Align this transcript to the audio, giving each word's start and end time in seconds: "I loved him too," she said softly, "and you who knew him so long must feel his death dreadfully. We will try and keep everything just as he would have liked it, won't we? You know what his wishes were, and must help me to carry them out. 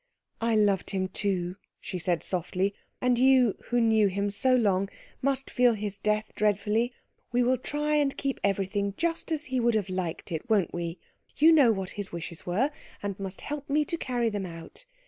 "I 0.41 0.55
loved 0.55 0.89
him 0.89 1.09
too," 1.09 1.57
she 1.79 1.99
said 1.99 2.23
softly, 2.23 2.73
"and 3.01 3.19
you 3.19 3.55
who 3.65 3.79
knew 3.79 4.07
him 4.07 4.31
so 4.31 4.55
long 4.55 4.89
must 5.21 5.51
feel 5.51 5.73
his 5.75 5.99
death 5.99 6.31
dreadfully. 6.33 6.91
We 7.31 7.43
will 7.43 7.59
try 7.59 7.97
and 7.97 8.17
keep 8.17 8.39
everything 8.43 8.95
just 8.97 9.31
as 9.31 9.45
he 9.45 9.59
would 9.59 9.75
have 9.75 9.89
liked 9.89 10.31
it, 10.31 10.49
won't 10.49 10.73
we? 10.73 10.97
You 11.37 11.51
know 11.51 11.71
what 11.71 11.91
his 12.01 12.11
wishes 12.11 12.47
were, 12.47 12.71
and 13.03 13.19
must 13.19 13.41
help 13.41 13.69
me 13.69 13.85
to 13.85 13.95
carry 13.95 14.31
them 14.31 14.47
out. 14.47 14.87